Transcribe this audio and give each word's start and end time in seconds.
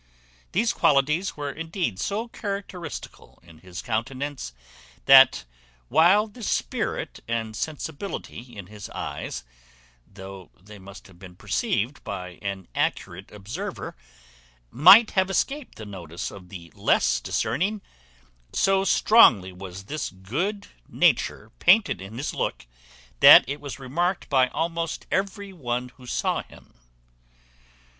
These 0.51 0.73
qualities 0.73 1.37
were 1.37 1.51
indeed 1.51 1.99
so 1.99 2.27
characteristical 2.27 3.37
in 3.43 3.59
his 3.59 3.83
countenance, 3.83 4.51
that, 5.05 5.45
while 5.89 6.25
the 6.25 6.41
spirit 6.41 7.19
and 7.27 7.55
sensibility 7.55 8.57
in 8.57 8.65
his 8.65 8.89
eyes, 8.95 9.43
though 10.11 10.49
they 10.59 10.79
must 10.79 11.05
have 11.05 11.19
been 11.19 11.35
perceived 11.35 12.03
by 12.03 12.39
an 12.41 12.67
accurate 12.73 13.31
observer, 13.31 13.95
might 14.71 15.11
have 15.11 15.29
escaped 15.29 15.75
the 15.75 15.85
notice 15.85 16.31
of 16.31 16.49
the 16.49 16.71
less 16.73 17.19
discerning, 17.19 17.79
so 18.53 18.83
strongly 18.83 19.53
was 19.53 19.83
this 19.83 20.09
good 20.09 20.65
nature 20.89 21.51
painted 21.59 22.01
in 22.01 22.17
his 22.17 22.33
look, 22.33 22.65
that 23.19 23.47
it 23.47 23.61
was 23.61 23.77
remarked 23.77 24.29
by 24.29 24.47
almost 24.47 25.05
every 25.11 25.53
one 25.53 25.89
who 25.89 26.07
saw 26.07 26.41
him. 26.41 26.73